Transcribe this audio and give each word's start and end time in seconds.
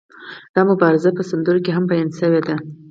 دا 0.53 0.61
مبارزه 0.69 1.09
په 1.17 1.23
سندرو 1.29 1.63
کې 1.65 1.71
هم 1.73 1.83
بیان 1.91 2.09
شوې 2.19 2.41
ده. 2.47 2.55